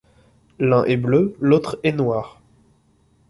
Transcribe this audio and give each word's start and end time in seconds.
L'un 0.57 0.83
est 0.85 0.97
bleu, 0.97 1.35
l'autre 1.39 1.79
est 1.83 1.91
noir. 1.91 2.41